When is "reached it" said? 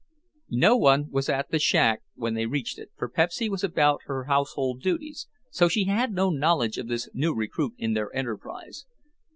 2.47-2.89